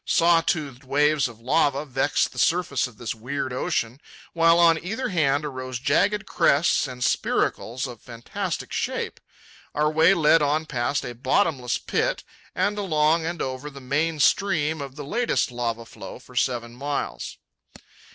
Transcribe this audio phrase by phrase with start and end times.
[0.03, 4.01] Saw toothed waves of lava vexed the surface of this weird ocean,
[4.33, 9.19] while on either hand arose jagged crests and spiracles of fantastic shape.
[9.75, 12.23] Our way led on past a bottomless pit
[12.55, 17.37] and along and over the main stream of the latest lava flow for seven miles.